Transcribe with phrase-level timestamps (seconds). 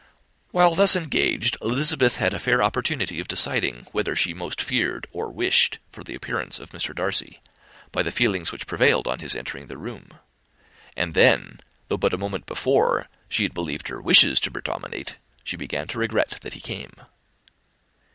[0.49, 5.29] While thus engaged, Elizabeth had a fair opportunity of deciding whether she most feared or
[5.29, 6.95] wished for the appearance of Mr.
[6.95, 7.39] Darcy,
[7.91, 10.09] by the feelings which prevailed on his entering the room;
[10.97, 15.55] and then, though but a moment before she had believed her wishes to predominate, she
[15.55, 16.93] began to regret that he came.